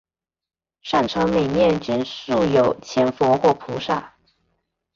[0.81, 4.15] 上层每面均塑有千佛或菩萨。